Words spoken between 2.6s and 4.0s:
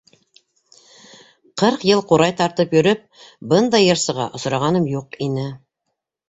йөрөп, бындай